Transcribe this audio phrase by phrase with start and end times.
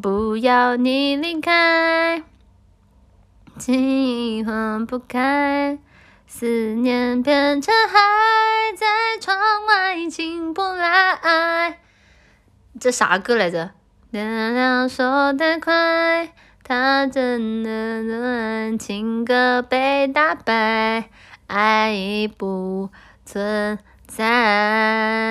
[0.00, 2.22] 不要你离开，
[3.58, 5.78] 情已划不开，
[6.26, 7.98] 思念变成海，
[8.74, 8.86] 在
[9.20, 9.36] 窗
[9.66, 11.80] 外进不来。
[12.80, 13.72] 这啥歌来着？
[14.10, 16.32] 天亮说太快，
[16.64, 21.10] 他真的乱，情歌被打败，
[21.46, 22.88] 爱已不
[23.26, 25.27] 存在。